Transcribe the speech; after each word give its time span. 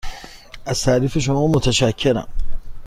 از 0.65 0.83
تعریف 0.83 1.17
شما 1.17 1.47
متشکرم. 1.47 2.27